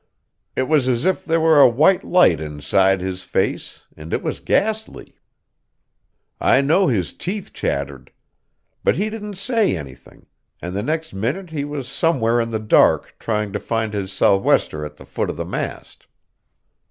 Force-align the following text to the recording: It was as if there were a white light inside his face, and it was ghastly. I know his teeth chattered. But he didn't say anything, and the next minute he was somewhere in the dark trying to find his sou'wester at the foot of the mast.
It 0.55 0.63
was 0.63 0.89
as 0.89 1.05
if 1.05 1.23
there 1.23 1.39
were 1.39 1.61
a 1.61 1.69
white 1.69 2.03
light 2.03 2.39
inside 2.39 3.01
his 3.01 3.21
face, 3.21 3.83
and 3.95 4.11
it 4.13 4.23
was 4.23 4.39
ghastly. 4.39 5.13
I 6.39 6.59
know 6.59 6.87
his 6.87 7.13
teeth 7.13 7.53
chattered. 7.53 8.11
But 8.83 8.95
he 8.95 9.11
didn't 9.11 9.35
say 9.37 9.77
anything, 9.77 10.25
and 10.59 10.73
the 10.75 10.81
next 10.81 11.13
minute 11.13 11.51
he 11.51 11.63
was 11.65 11.87
somewhere 11.87 12.41
in 12.41 12.49
the 12.49 12.57
dark 12.57 13.13
trying 13.19 13.53
to 13.53 13.59
find 13.59 13.93
his 13.93 14.11
sou'wester 14.11 14.83
at 14.83 14.95
the 14.95 15.05
foot 15.05 15.29
of 15.29 15.37
the 15.37 15.45
mast. 15.45 16.07